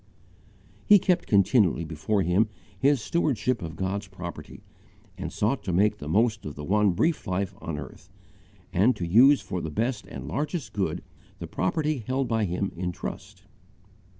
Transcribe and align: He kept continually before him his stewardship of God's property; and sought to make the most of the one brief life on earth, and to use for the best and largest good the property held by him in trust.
He 0.87 0.97
kept 0.97 1.27
continually 1.27 1.85
before 1.85 2.23
him 2.23 2.49
his 2.79 3.01
stewardship 3.03 3.61
of 3.61 3.75
God's 3.75 4.07
property; 4.07 4.63
and 5.15 5.31
sought 5.31 5.63
to 5.65 5.71
make 5.71 5.99
the 5.99 6.07
most 6.07 6.43
of 6.43 6.55
the 6.55 6.63
one 6.63 6.93
brief 6.93 7.27
life 7.27 7.53
on 7.61 7.77
earth, 7.77 8.09
and 8.73 8.95
to 8.95 9.05
use 9.05 9.41
for 9.41 9.61
the 9.61 9.69
best 9.69 10.07
and 10.07 10.27
largest 10.27 10.73
good 10.73 11.03
the 11.37 11.45
property 11.45 11.99
held 11.99 12.27
by 12.27 12.45
him 12.45 12.71
in 12.75 12.91
trust. 12.91 13.43